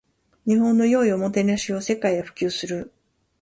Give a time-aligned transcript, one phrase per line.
[0.47, 2.91] 日本の良いおもてなしを世界へ普及する